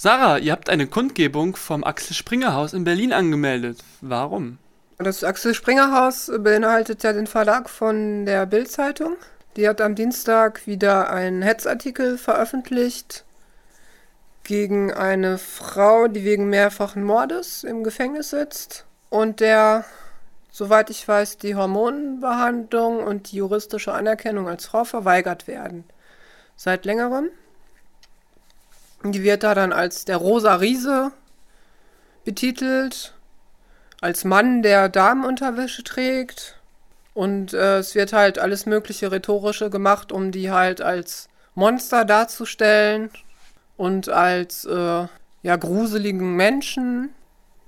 [0.00, 3.80] Sarah, ihr habt eine Kundgebung vom Axel Springer Haus in Berlin angemeldet.
[4.00, 4.58] Warum?
[4.98, 9.16] Das Axel Springer Haus beinhaltet ja den Verlag von der Bild-Zeitung.
[9.56, 13.24] Die hat am Dienstag wieder einen Hetzartikel veröffentlicht
[14.44, 19.84] gegen eine Frau, die wegen mehrfachen Mordes im Gefängnis sitzt und der,
[20.52, 25.82] soweit ich weiß, die Hormonbehandlung und die juristische Anerkennung als Frau verweigert werden.
[26.54, 27.30] Seit längerem.
[29.04, 31.12] Die wird da dann als der Rosa Riese
[32.24, 33.14] betitelt,
[34.00, 36.60] als Mann, der Damenunterwäsche trägt.
[37.14, 43.10] Und äh, es wird halt alles mögliche rhetorische gemacht, um die halt als Monster darzustellen
[43.76, 45.06] und als äh,
[45.42, 47.10] ja gruseligen Menschen.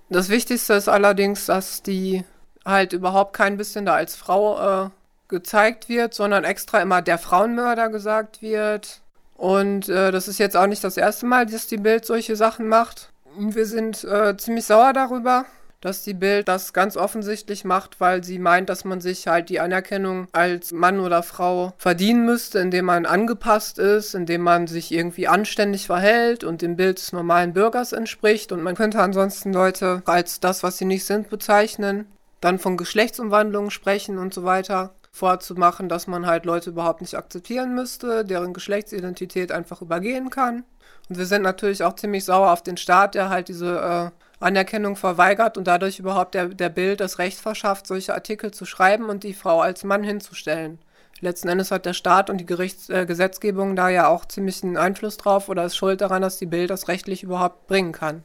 [0.08, 2.24] Das Wichtigste ist allerdings, dass die
[2.64, 4.90] halt überhaupt kein bisschen da als Frau äh,
[5.28, 9.00] gezeigt wird, sondern extra immer der Frauenmörder gesagt wird.
[9.40, 12.68] Und äh, das ist jetzt auch nicht das erste Mal, dass die Bild solche Sachen
[12.68, 13.10] macht.
[13.38, 15.46] Wir sind äh, ziemlich sauer darüber,
[15.80, 19.58] dass die Bild das ganz offensichtlich macht, weil sie meint, dass man sich halt die
[19.58, 25.26] Anerkennung als Mann oder Frau verdienen müsste, indem man angepasst ist, indem man sich irgendwie
[25.26, 28.52] anständig verhält und dem Bild des normalen Bürgers entspricht.
[28.52, 32.04] Und man könnte ansonsten Leute als das, was sie nicht sind, bezeichnen,
[32.42, 37.74] dann von Geschlechtsumwandlungen sprechen und so weiter vorzumachen, dass man halt Leute überhaupt nicht akzeptieren
[37.74, 40.64] müsste, deren Geschlechtsidentität einfach übergehen kann.
[41.08, 44.96] Und wir sind natürlich auch ziemlich sauer auf den Staat, der halt diese äh, Anerkennung
[44.96, 49.24] verweigert und dadurch überhaupt der, der Bild das Recht verschafft, solche Artikel zu schreiben und
[49.24, 50.78] die Frau als Mann hinzustellen.
[51.20, 54.78] Letzten Endes hat der Staat und die Gerichts äh, Gesetzgebung da ja auch ziemlich einen
[54.78, 58.22] Einfluss drauf oder ist schuld daran, dass die Bild das rechtlich überhaupt bringen kann.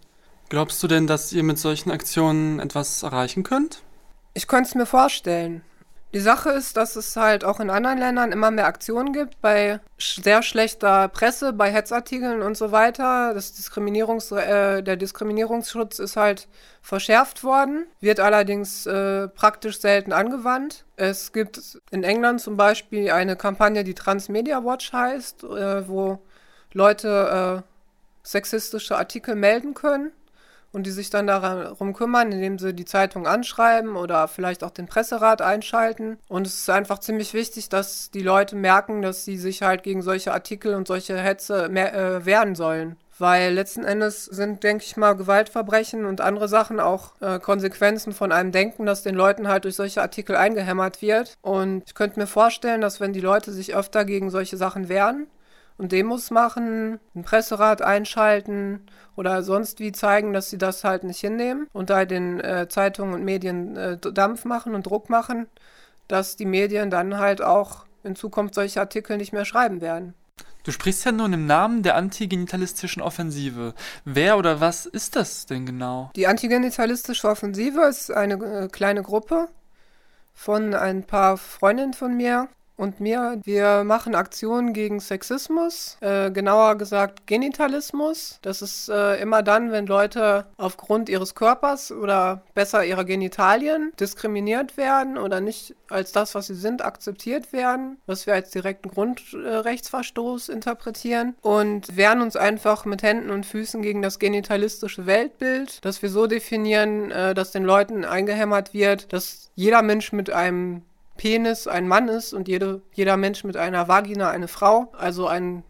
[0.48, 3.82] Glaubst du denn, dass ihr mit solchen Aktionen etwas erreichen könnt?
[4.34, 5.64] Ich könnte es mir vorstellen.
[6.16, 9.82] Die Sache ist, dass es halt auch in anderen Ländern immer mehr Aktionen gibt, bei
[10.00, 13.34] sehr schlechter Presse, bei Hetzartikeln und so weiter.
[13.34, 16.48] Das Diskriminierungs äh, der Diskriminierungsschutz ist halt
[16.82, 20.86] verschärft worden, wird allerdings äh, praktisch selten angewandt.
[20.96, 26.20] Es gibt in England zum Beispiel eine Kampagne, die Transmedia Watch heißt, äh, wo
[26.72, 27.70] Leute äh,
[28.24, 30.14] sexistische Artikel melden können
[30.72, 34.88] und die sich dann darum kümmern, indem sie die Zeitung anschreiben oder vielleicht auch den
[34.88, 36.18] Presserat einschalten.
[36.28, 40.02] Und es ist einfach ziemlich wichtig, dass die Leute merken, dass sie sich halt gegen
[40.02, 42.98] solche Artikel und solche Hetze äh, wehren sollen.
[43.18, 48.34] Weil letzten Endes sind, denke ich mal, Gewaltverbrechen und andere Sachen auch äh, Konsequenzen von
[48.34, 51.38] einem Denken, dass den Leuten halt durch solche Artikel eingehämmert wird.
[51.42, 55.28] Und ich könnte mir vorstellen, dass wenn die Leute sich öfter gegen solche Sachen wehren,
[55.78, 58.82] und Demos machen, ein Presserat einschalten
[59.16, 63.14] oder sonst wie zeigen, dass sie das halt nicht hinnehmen und da den äh, Zeitungen
[63.14, 65.48] und Medien äh, Dampf machen und Druck machen,
[66.08, 70.14] dass die Medien dann halt auch in Zukunft solche Artikel nicht mehr schreiben werden.
[70.64, 73.76] Du sprichst ja nun im Namen der antigenitalistischen Offensive.
[74.04, 76.10] Wer oder was ist das denn genau?
[76.16, 79.48] Die antigenitalistische Offensive ist eine äh, kleine Gruppe
[80.34, 83.40] von ein paar Freundinnen von mir, und mir.
[83.44, 88.40] Wir machen Aktionen gegen Sexismus, äh, genauer gesagt Genitalismus.
[88.42, 94.78] Das ist äh, immer dann, wenn Leute aufgrund ihres Körpers oder besser ihrer Genitalien diskriminiert
[94.78, 100.50] werden oder nicht als das, was sie sind, akzeptiert werden, was wir als direkten Grundrechtsverstoß
[100.50, 106.10] interpretieren und wehren uns einfach mit Händen und Füßen gegen das genitalistische Weltbild, das wir
[106.10, 110.82] so definieren, äh, dass den Leuten eingehämmert wird, dass jeder Mensch mit einem
[111.18, 114.92] Penis ein Mann ist und jede, jeder Mensch mit einer Vagina eine Frau.
[114.98, 115.64] Also ein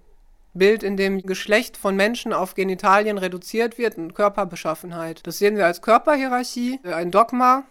[0.54, 5.26] Bild, in dem Geschlecht von Menschen auf Genitalien reduziert wird und Körperbeschaffenheit.
[5.28, 7.64] Das sehen wir als Körperhierarchie, ein Dogma,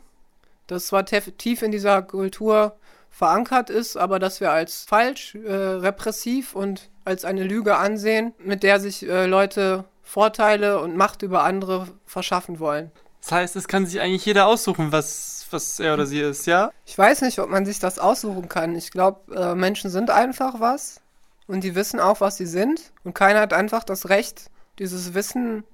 [0.66, 2.76] das zwar tief in dieser Kultur
[3.10, 8.62] verankert ist, aber das wir als falsch, äh, repressiv und als eine Lüge ansehen, mit
[8.62, 12.90] der sich äh, Leute Vorteile und Macht über andere verschaffen wollen.
[13.24, 16.70] Das heißt, es kann sich eigentlich jeder aussuchen, was, was er oder sie ist, ja?
[16.84, 18.76] Ich weiß nicht, ob man sich das aussuchen kann.
[18.76, 21.00] Ich glaube, äh, Menschen sind einfach was
[21.46, 22.92] und die wissen auch, was sie sind.
[23.02, 25.64] Und keiner hat einfach das Recht, dieses Wissen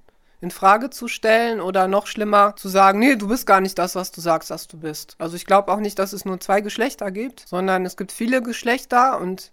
[0.41, 3.97] in Frage zu stellen oder noch schlimmer zu sagen, nee, du bist gar nicht das,
[3.97, 5.17] was du sagst, dass du bist.
[5.19, 8.43] Also ich glaube auch nicht, dass es nur zwei Geschlechter gibt, sondern es gibt viele
[8.43, 9.51] Geschlechter und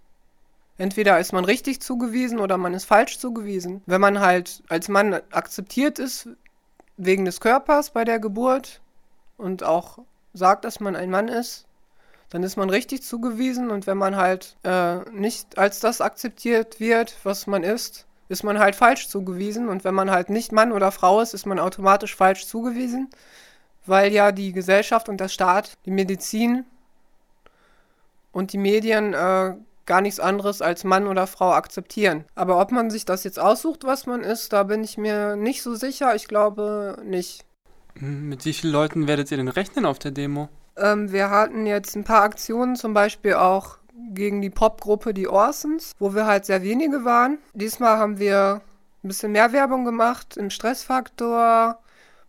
[0.78, 3.82] entweder ist man richtig zugewiesen oder man ist falsch zugewiesen.
[3.88, 6.30] Wenn man halt als Mann akzeptiert ist,
[6.98, 8.82] wegen des Körpers bei der Geburt
[9.38, 10.00] und auch
[10.34, 11.66] sagt, dass man ein Mann ist,
[12.30, 17.16] dann ist man richtig zugewiesen und wenn man halt äh, nicht als das akzeptiert wird,
[17.24, 20.92] was man ist, ist man halt falsch zugewiesen und wenn man halt nicht Mann oder
[20.92, 23.10] Frau ist, ist man automatisch falsch zugewiesen,
[23.86, 26.66] weil ja die Gesellschaft und der Staat, die Medizin
[28.34, 29.56] und die Medien äh,
[29.88, 32.26] gar nichts anderes als Mann oder Frau akzeptieren.
[32.36, 35.64] Aber ob man sich das jetzt aussucht, was man ist, da bin ich mir nicht
[35.64, 36.14] so sicher.
[36.16, 37.46] Ich glaube nicht.
[37.98, 40.50] Hm, mit wie vielen Leuten werdet ihr denn rechnen auf der Demo?
[40.76, 43.78] Ähm, wir hatten jetzt ein paar Aktionen, zum Beispiel auch
[44.14, 47.40] gegen die Popgruppe Die Orsons, wo wir halt sehr wenige waren.
[47.54, 48.62] Diesmal haben wir
[49.04, 51.80] ein bisschen mehr Werbung gemacht im Stressfaktor,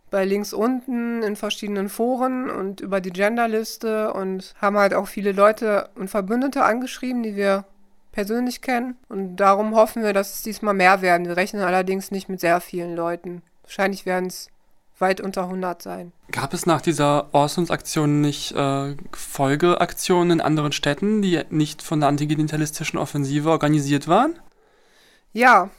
[0.09, 5.31] bei links unten in verschiedenen Foren und über die Genderliste und haben halt auch viele
[5.31, 7.65] Leute und Verbündete angeschrieben, die wir
[8.11, 8.95] persönlich kennen.
[9.07, 11.27] Und darum hoffen wir, dass es diesmal mehr werden.
[11.27, 13.41] Wir rechnen allerdings nicht mit sehr vielen Leuten.
[13.63, 14.49] Wahrscheinlich werden es
[14.97, 16.11] weit unter 100 sein.
[16.31, 22.09] Gab es nach dieser Orsons-Aktion nicht äh, Folgeaktionen in anderen Städten, die nicht von der
[22.09, 24.37] antigenitalistischen Offensive organisiert waren?
[25.31, 25.69] Ja,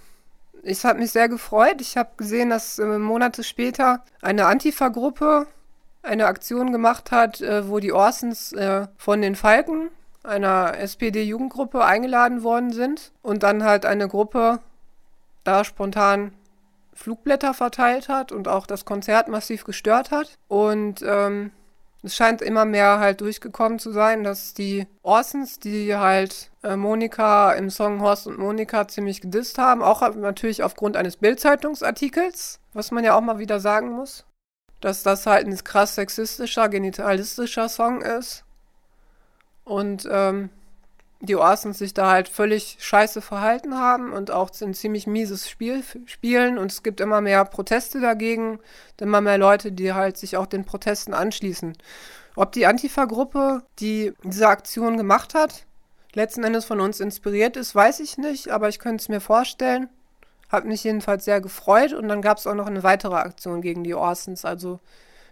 [0.62, 1.80] ich habe mich sehr gefreut.
[1.80, 5.46] Ich habe gesehen, dass äh, Monate später eine Antifa-Gruppe
[6.02, 9.90] eine Aktion gemacht hat, äh, wo die Orsons äh, von den Falken,
[10.22, 14.60] einer SPD-Jugendgruppe, eingeladen worden sind und dann halt eine Gruppe
[15.44, 16.32] da spontan
[16.92, 20.38] Flugblätter verteilt hat und auch das Konzert massiv gestört hat.
[20.48, 21.52] Und ähm,
[22.02, 27.52] es scheint immer mehr halt durchgekommen zu sein, dass die Orsons, die halt äh, Monika
[27.52, 33.04] im Song Horst und Monika ziemlich gedisst haben, auch natürlich aufgrund eines Bildzeitungsartikels, was man
[33.04, 34.24] ja auch mal wieder sagen muss,
[34.80, 38.44] dass das halt ein krass sexistischer, genitalistischer Song ist.
[39.64, 40.48] Und ähm,
[41.20, 45.84] die Orsons sich da halt völlig scheiße verhalten haben und auch ein ziemlich mieses Spiel
[46.06, 48.58] spielen und es gibt immer mehr Proteste dagegen,
[48.98, 51.76] immer mehr Leute, die halt sich auch den Protesten anschließen.
[52.36, 55.66] Ob die Antifa-Gruppe, die diese Aktion gemacht hat,
[56.14, 59.88] letzten Endes von uns inspiriert ist, weiß ich nicht, aber ich könnte es mir vorstellen.
[60.48, 63.84] Hat mich jedenfalls sehr gefreut und dann gab es auch noch eine weitere Aktion gegen
[63.84, 64.80] die Orsons, also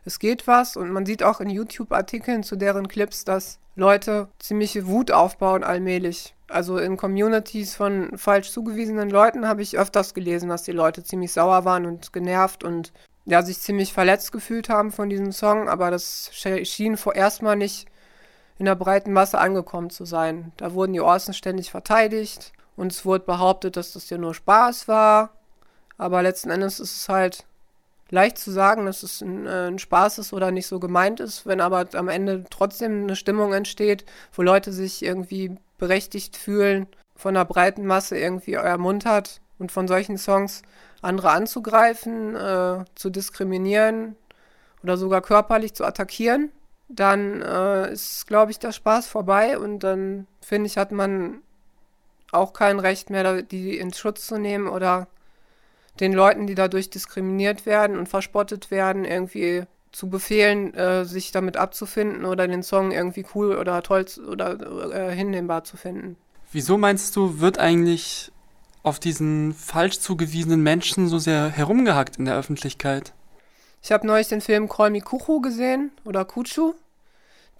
[0.05, 4.87] es geht was und man sieht auch in YouTube-Artikeln zu deren Clips, dass Leute ziemliche
[4.87, 6.35] Wut aufbauen allmählich.
[6.49, 11.33] Also in Communities von falsch zugewiesenen Leuten habe ich öfters gelesen, dass die Leute ziemlich
[11.33, 12.93] sauer waren und genervt und
[13.27, 17.87] ja, sich ziemlich verletzt gefühlt haben von diesem Song, aber das schien vorerst mal nicht
[18.59, 20.53] in der breiten Masse angekommen zu sein.
[20.57, 24.89] Da wurden die Orsen ständig verteidigt und es wurde behauptet, dass das ja nur Spaß
[24.89, 25.31] war.
[25.99, 27.45] Aber letzten Endes ist es halt
[28.11, 31.47] leicht zu sagen, dass es ein, äh, ein, Spaß ist oder nicht so gemeint ist,
[31.47, 37.35] wenn aber am Ende trotzdem eine Stimmung entsteht, wo Leute sich irgendwie berechtigt fühlen, von
[37.35, 40.63] der breiten Masse irgendwie ermuntert und von solchen Songs
[41.03, 44.17] andere anzugreifen, äh, zu diskriminieren
[44.83, 46.51] oder sogar körperlich zu attackieren,
[46.89, 51.43] dann äh, ist, glaube ich, der Spaß vorbei und dann finde ich, hat man
[52.33, 55.09] auch kein Recht mehr, die in Schutz zu nehmen oder
[56.01, 61.57] den Leuten, die dadurch diskriminiert werden und verspottet werden, irgendwie zu befehlen, äh, sich damit
[61.57, 66.17] abzufinden oder den Song irgendwie cool oder toll oder äh, hinnehmbar zu finden.
[66.53, 68.33] Wieso meinst du, wird eigentlich
[68.83, 73.13] auf diesen falsch zugewiesenen Menschen so sehr herumgehackt in der Öffentlichkeit?
[73.83, 76.75] Ich habe neulich den Film Call Me Kuchu gesehen oder Kuchu,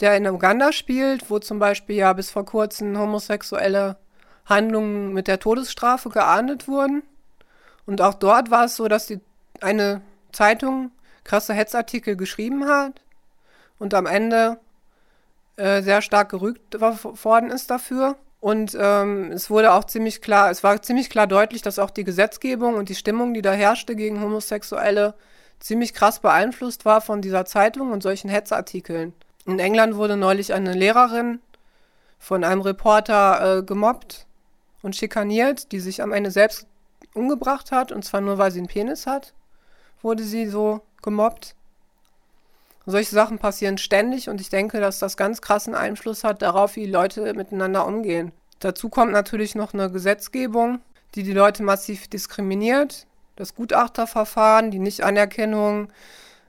[0.01, 3.97] der in Uganda spielt, wo zum Beispiel ja bis vor kurzem homosexuelle
[4.47, 7.03] Handlungen mit der Todesstrafe geahndet wurden.
[7.89, 9.19] Und auch dort war es so, dass die,
[9.63, 10.91] eine Zeitung
[11.25, 13.01] krasse Hetzartikel geschrieben hat
[13.79, 14.59] und am Ende
[15.57, 18.17] äh, sehr stark gerügt worden ist dafür.
[18.41, 22.05] Und ähm, es wurde auch ziemlich klar, es war ziemlich klar deutlich, dass auch die
[22.05, 25.15] Gesetzgebung und die Stimmung, die da herrschte gegen Homosexuelle,
[25.59, 29.15] ziemlich krass beeinflusst war von dieser Zeitung und solchen Hetzartikeln.
[29.47, 31.41] In England wurde neulich eine Lehrerin
[32.19, 34.27] von einem Reporter äh, gemobbt
[34.83, 36.68] und schikaniert, die sich am Ende selbst
[37.19, 39.35] umgebracht hat, und zwar nur weil sie einen Penis hat,
[40.03, 41.55] wurde sie so gemobbt.
[42.87, 46.87] solche Sachen passieren ständig und ich denke, dass das ganz krassen Einfluss hat darauf, wie
[46.87, 48.33] Leute miteinander umgehen.
[48.61, 50.81] Dazu kommt natürlich noch eine Gesetzgebung,
[51.15, 53.07] die die Leute massiv diskriminiert.
[53.37, 55.89] Das Gutachterverfahren, die Nichtanerkennung,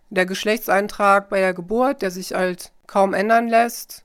[0.09, 4.03] der Geschlechtseintrag bei der Geburt, der sich halt kaum ändern lässt,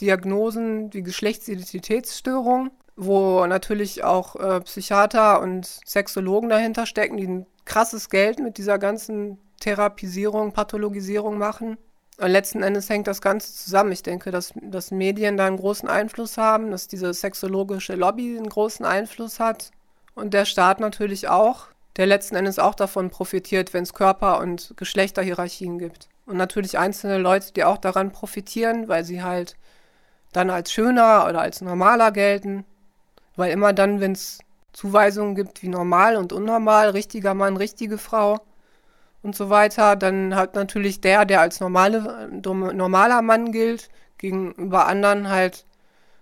[0.00, 8.10] Diagnosen wie Geschlechtsidentitätsstörung wo natürlich auch äh, Psychiater und Sexologen dahinter stecken, die ein krasses
[8.10, 11.78] Geld mit dieser ganzen Therapisierung, Pathologisierung machen.
[12.20, 13.92] Und letzten Endes hängt das Ganze zusammen.
[13.92, 18.48] Ich denke, dass, dass Medien da einen großen Einfluss haben, dass diese sexologische Lobby einen
[18.48, 19.70] großen Einfluss hat
[20.16, 24.74] und der Staat natürlich auch, der letzten Endes auch davon profitiert, wenn es Körper- und
[24.76, 26.08] Geschlechterhierarchien gibt.
[26.26, 29.56] Und natürlich einzelne Leute, die auch daran profitieren, weil sie halt
[30.32, 32.64] dann als schöner oder als normaler gelten
[33.38, 34.40] weil immer dann, wenn es
[34.72, 38.40] Zuweisungen gibt wie normal und unnormal, richtiger Mann, richtige Frau
[39.22, 45.30] und so weiter, dann hat natürlich der, der als normale, normaler Mann gilt, gegenüber anderen
[45.30, 45.64] halt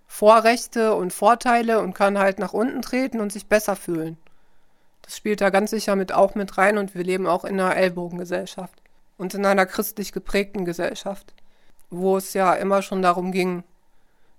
[0.07, 4.19] Vorrechte und Vorteile und kann halt nach unten treten und sich besser fühlen.
[5.01, 7.77] Das spielt da ganz sicher mit auch mit rein und wir leben auch in einer
[7.77, 8.75] Ellbogengesellschaft
[9.17, 11.33] und in einer christlich geprägten Gesellschaft,
[11.89, 13.65] wo es ja immer schon darum ging,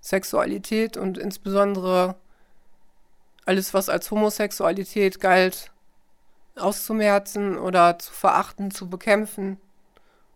[0.00, 2.14] Sexualität und insbesondere
[3.48, 5.70] alles, was als Homosexualität galt,
[6.54, 9.56] auszumerzen oder zu verachten, zu bekämpfen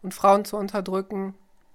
[0.02, 1.34] und Frauen zu unterdrücken,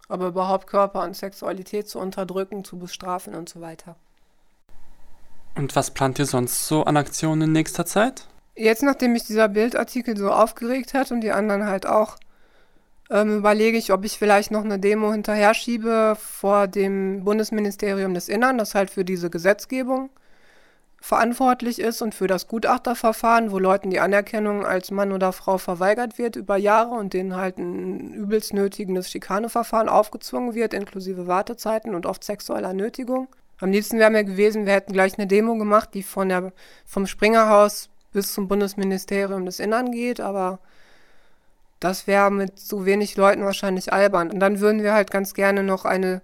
[0.10, 3.96] aber überhaupt Körper und Sexualität zu unterdrücken, zu bestrafen und so weiter.
[5.56, 8.28] Und was plant ihr sonst so an Aktionen in nächster Zeit?
[8.56, 12.18] Jetzt, nachdem mich dieser Bildartikel so aufgeregt hat und die anderen halt auch,
[13.12, 18.28] ähm, überlege ich, ob ich vielleicht noch eine Demo hinterher schiebe vor dem Bundesministerium des
[18.28, 20.10] Innern, das halt für diese Gesetzgebung
[21.00, 26.18] verantwortlich ist und für das Gutachterverfahren, wo Leuten die Anerkennung als Mann oder Frau verweigert
[26.18, 32.06] wird über Jahre und denen halt ein übelst nötigendes Schikaneverfahren aufgezwungen wird, inklusive Wartezeiten und
[32.06, 33.28] oft sexueller Nötigung.
[33.60, 36.52] Am liebsten wäre mir gewesen, wir hätten gleich eine Demo gemacht, die von der,
[36.86, 40.60] vom Springerhaus bis zum Bundesministerium des Innern geht, aber
[41.80, 44.32] das wäre mit so wenig Leuten wahrscheinlich albern.
[44.32, 46.22] Und dann würden wir halt ganz gerne noch eine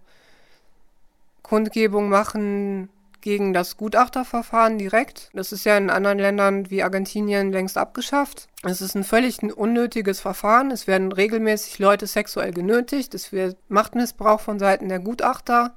[1.44, 2.90] Kundgebung machen
[3.24, 5.30] gegen das Gutachterverfahren direkt.
[5.34, 8.50] Das ist ja in anderen Ländern wie Argentinien längst abgeschafft.
[8.64, 10.72] Es ist ein völlig unnötiges Verfahren.
[10.72, 13.16] Es werden regelmäßig Leute sexuell genötigt.
[13.16, 15.74] Es wird Machtmissbrauch von Seiten der Gutachter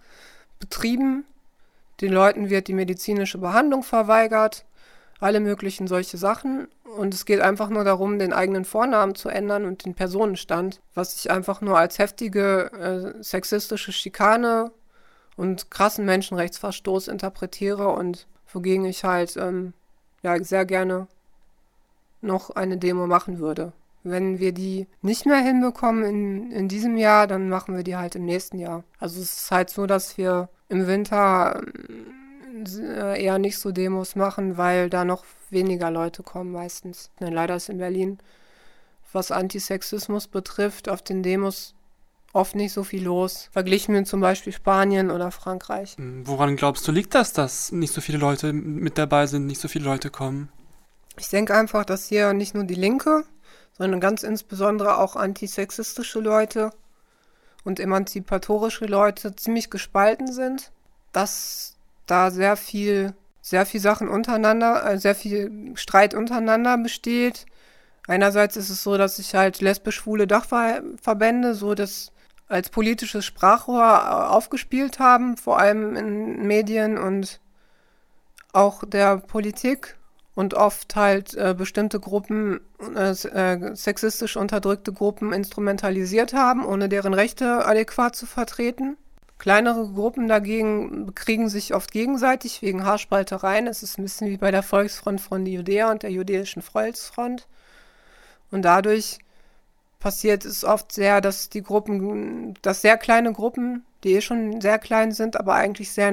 [0.59, 1.25] betrieben.
[2.01, 4.67] Den Leuten wird die medizinische Behandlung verweigert
[5.21, 6.69] alle möglichen solche Sachen.
[6.97, 11.15] Und es geht einfach nur darum, den eigenen Vornamen zu ändern und den Personenstand, was
[11.17, 14.73] ich einfach nur als heftige äh, sexistische Schikane
[15.37, 19.73] und krassen Menschenrechtsverstoß interpretiere und wogegen ich halt ähm,
[20.23, 21.07] ja sehr gerne
[22.23, 23.73] noch eine Demo machen würde.
[24.03, 28.15] Wenn wir die nicht mehr hinbekommen in, in diesem Jahr, dann machen wir die halt
[28.15, 28.85] im nächsten Jahr.
[28.99, 34.17] Also es ist halt so, dass wir im Winter ähm, äh, eher nicht so Demos
[34.17, 37.11] machen, weil da noch weniger Leute kommen meistens.
[37.21, 38.19] Denn leider ist in Berlin,
[39.13, 41.75] was Antisexismus betrifft, auf den Demos
[42.33, 45.97] oft nicht so viel los, verglichen mit zum Beispiel Spanien oder Frankreich.
[45.97, 49.61] Hm, woran glaubst du, liegt das, dass nicht so viele Leute mit dabei sind, nicht
[49.61, 50.51] so viele Leute kommen?
[51.19, 53.25] Ich denke einfach, dass hier nicht nur die Linke,
[53.73, 56.71] sondern ganz insbesondere auch antisexistische Leute
[57.65, 60.71] und emanzipatorische Leute ziemlich gespalten sind.
[61.13, 67.47] Dass da sehr viel, sehr viel Sachen untereinander, äh, sehr viel Streit untereinander besteht.
[68.07, 72.13] Einerseits ist es so, dass sich halt lesbisch-schwule Dachverbände so das
[72.49, 77.41] als politisches Sprachrohr äh, aufgespielt haben, vor allem in Medien und
[78.53, 79.97] auch der Politik
[80.35, 82.61] und oft halt äh, bestimmte Gruppen,
[82.95, 88.97] äh, äh sexistisch unterdrückte Gruppen instrumentalisiert haben, ohne deren Rechte adäquat zu vertreten.
[89.39, 93.67] Kleinere Gruppen dagegen bekriegen sich oft gegenseitig wegen Haarspaltereien.
[93.67, 97.47] Es ist ein bisschen wie bei der Volksfront von Judäa und der Jüdischen Volksfront.
[98.51, 99.19] Und dadurch
[99.99, 104.79] passiert es oft sehr, dass die Gruppen, dass sehr kleine Gruppen, die eh schon sehr
[104.79, 106.13] klein sind, aber eigentlich sehr,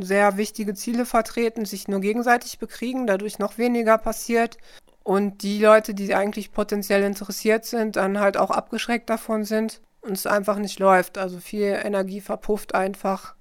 [0.00, 4.58] sehr wichtige Ziele vertreten, sich nur gegenseitig bekriegen, dadurch noch weniger passiert.
[5.02, 10.12] Und die Leute, die eigentlich potenziell interessiert sind, dann halt auch abgeschreckt davon sind und
[10.12, 11.18] es einfach nicht läuft.
[11.18, 13.34] Also viel Energie verpufft einfach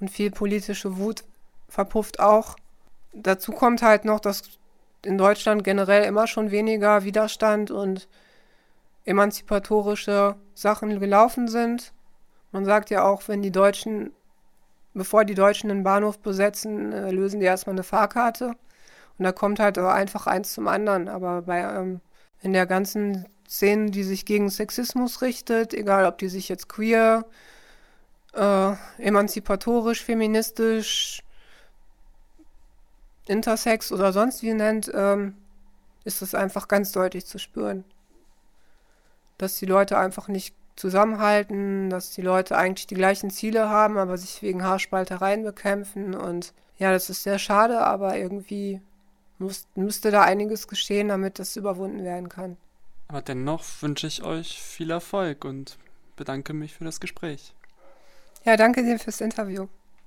[0.00, 1.24] und viel politische Wut
[1.68, 2.56] verpufft auch.
[3.12, 4.42] Dazu kommt halt noch, dass
[5.04, 8.08] in Deutschland generell immer schon weniger Widerstand und
[9.04, 11.92] emanzipatorische Sachen gelaufen sind.
[12.52, 14.12] Man sagt ja auch, wenn die Deutschen,
[14.94, 18.54] bevor die Deutschen den Bahnhof besetzen, äh, lösen die erstmal eine Fahrkarte.
[19.18, 21.08] Und da kommt halt einfach eins zum anderen.
[21.08, 22.00] Aber bei ähm,
[22.42, 27.24] in der ganzen Szenen, die sich gegen Sexismus richtet, egal ob die sich jetzt queer,
[28.34, 31.22] äh, emanzipatorisch, feministisch,
[33.26, 35.34] intersex oder sonst wie nennt, ähm,
[36.04, 37.84] ist es einfach ganz deutlich zu spüren.
[39.38, 44.18] Dass die Leute einfach nicht zusammenhalten, dass die Leute eigentlich die gleichen Ziele haben, aber
[44.18, 46.14] sich wegen Haarspaltereien bekämpfen.
[46.14, 48.80] Und ja, das ist sehr schade, aber irgendwie
[49.38, 52.56] muss, müsste da einiges geschehen, damit das überwunden werden kann.
[53.08, 55.78] Aber dennoch wünsche ich euch viel Erfolg und
[56.16, 57.54] bedanke mich für das Gespräch.
[58.44, 59.68] Ja, danke dir fürs Interview.